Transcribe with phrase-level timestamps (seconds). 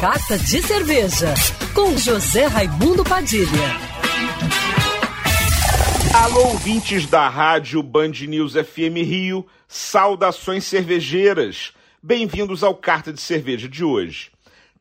[0.00, 1.34] Carta de Cerveja,
[1.74, 3.76] com José Raimundo Padilha.
[6.14, 11.74] Alô, ouvintes da rádio Band News FM Rio, saudações cervejeiras.
[12.02, 14.30] Bem-vindos ao Carta de Cerveja de hoje.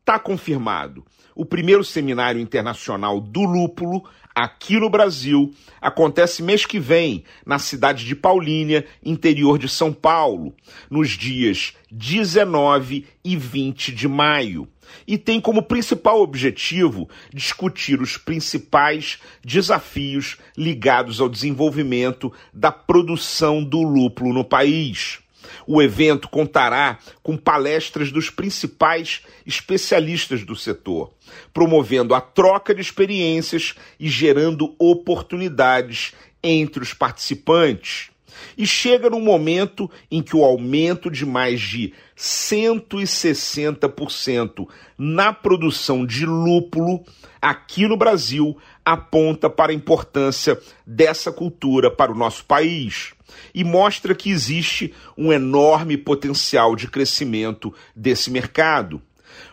[0.06, 1.06] Tá confirmado.
[1.36, 4.06] O primeiro seminário internacional do lúpulo
[4.44, 10.54] aqui no Brasil acontece mês que vem, na cidade de Paulínia, interior de São Paulo,
[10.90, 14.68] nos dias 19 e 20 de maio.
[15.06, 23.82] E tem como principal objetivo discutir os principais desafios ligados ao desenvolvimento da produção do
[23.82, 25.20] lúpulo no país.
[25.66, 31.14] O evento contará com palestras dos principais especialistas do setor,
[31.54, 38.10] promovendo a troca de experiências e gerando oportunidades entre os participantes.
[38.58, 44.66] E chega no momento em que o aumento de mais de 160%
[44.98, 47.04] na produção de lúpulo
[47.42, 53.14] aqui no Brasil aponta para a importância dessa cultura para o nosso país
[53.54, 59.02] e mostra que existe um enorme potencial de crescimento desse mercado.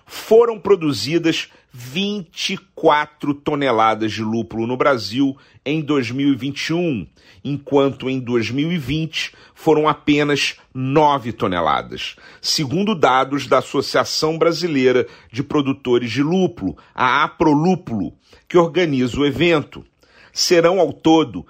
[0.06, 7.06] Foram produzidas 24 toneladas de lúpulo no Brasil em 2021,
[7.44, 16.22] enquanto em 2020 foram apenas 9 toneladas, segundo dados da Associação Brasileira de Produtores de
[16.22, 18.14] Lúpulo, a Aprolúpulo,
[18.48, 19.84] que organiza o evento.
[20.32, 21.46] Serão ao todo